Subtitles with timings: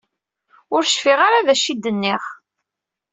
[0.75, 2.23] Ur cfiɣ ara d acu i d-nniɣ.